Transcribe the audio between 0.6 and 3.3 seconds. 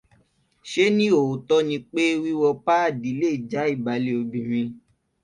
Ṣé ní òótọ́ ni pé wíwọ páàdì lè